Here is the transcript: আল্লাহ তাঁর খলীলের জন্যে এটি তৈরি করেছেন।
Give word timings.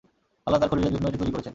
আল্লাহ 0.45 0.59
তাঁর 0.61 0.69
খলীলের 0.71 0.93
জন্যে 0.95 1.09
এটি 1.09 1.19
তৈরি 1.21 1.31
করেছেন। 1.35 1.49